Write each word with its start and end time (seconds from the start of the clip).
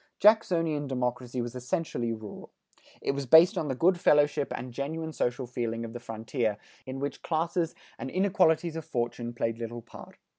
Jacksonian 0.19 0.87
democracy 0.87 1.43
was 1.43 1.53
essentially 1.53 2.11
rural. 2.11 2.49
It 3.01 3.11
was 3.11 3.27
based 3.27 3.55
on 3.55 3.67
the 3.67 3.75
good 3.75 3.99
fellowship 3.99 4.51
and 4.55 4.73
genuine 4.73 5.13
social 5.13 5.45
feeling 5.45 5.85
of 5.85 5.93
the 5.93 5.99
frontier, 5.99 6.57
in 6.87 6.99
which 6.99 7.21
classes 7.21 7.75
and 7.99 8.09
inequalities 8.09 8.75
of 8.75 8.83
fortune 8.83 9.31
played 9.31 9.59
little 9.59 9.83
part. 9.83 10.17